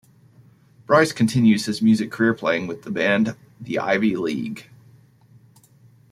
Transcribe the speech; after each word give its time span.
Brice 0.87 1.11
continues 1.11 1.67
his 1.67 1.79
music 1.79 2.09
career 2.11 2.33
playing 2.33 2.65
with 2.65 2.81
the 2.81 2.89
band 2.89 3.37
'The 3.59 3.77
Ivy 3.77 4.15
League'. 4.15 4.67